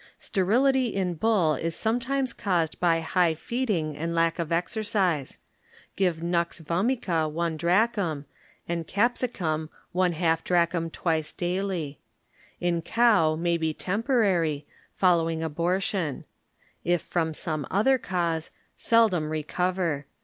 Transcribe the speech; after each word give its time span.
Stebiuty 0.19 0.93
in 0.93 1.13
bull 1.13 1.53
is 1.53 1.75
sometimes 1.75 2.33
caused 2.33 2.79
b^ 2.79 3.03
high 3.03 3.35
feeding 3.35 3.95
and 3.95 4.15
lack 4.15 4.39
of 4.39 4.51
exercise. 4.51 5.37
Give 5.95 6.23
nux 6.23 6.47
vomica 6.59 7.29
one 7.29 7.55
drachm 7.55 8.25
and 8.67 8.87
cap 8.87 9.13
sicum 9.13 9.69
one 9.91 10.13
half 10.13 10.43
drachm 10.43 10.89
once 11.05 11.31
daily. 11.33 11.99
In 12.59 12.81
cow 12.81 13.35
may 13.35 13.57
be 13.57 13.75
temporary, 13.75 14.65
following 14.95 15.41
abor 15.43 15.79
tion; 15.79 16.25
it 16.83 17.01
from 17.01 17.35
other 17.69 17.99
cause, 17.99 18.49
seldom 18.75 19.29
re 19.29 19.43
cover. 19.43 20.07